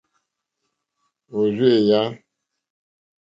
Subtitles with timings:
[1.37, 2.01] Òrzèèyá.